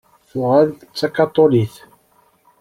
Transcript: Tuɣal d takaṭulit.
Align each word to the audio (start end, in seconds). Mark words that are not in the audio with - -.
Tuɣal 0.29 0.67
d 0.79 0.81
takaṭulit. 0.99 1.75